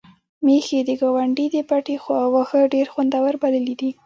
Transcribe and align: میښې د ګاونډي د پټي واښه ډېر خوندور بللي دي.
میښې 0.45 0.79
د 0.87 0.89
ګاونډي 1.01 1.45
د 1.55 1.57
پټي 1.69 1.95
واښه 2.33 2.61
ډېر 2.73 2.87
خوندور 2.93 3.33
بللي 3.41 3.75
دي. 3.81 3.91